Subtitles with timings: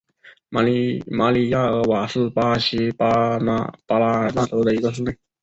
[0.49, 3.69] 马里亚尔瓦是巴西巴拉
[4.33, 5.15] 那州的一个市镇。